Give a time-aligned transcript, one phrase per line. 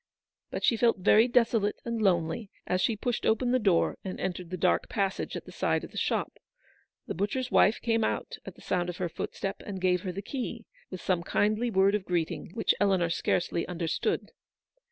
[0.49, 4.49] But she felt very desolate and lonely as she pushed open the door and entered
[4.49, 6.39] the dark passage at the side of the shop.
[7.05, 10.23] The butcher's wife came out at the sound of her footstep, and gave her the
[10.23, 14.31] key, with some kindly word of greeting which Eleanor scarcely understood.